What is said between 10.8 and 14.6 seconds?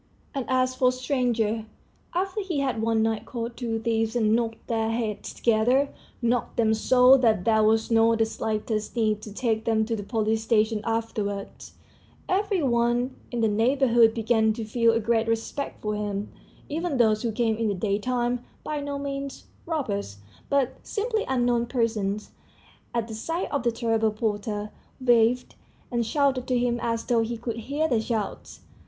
afterwards every one in the neighborhood began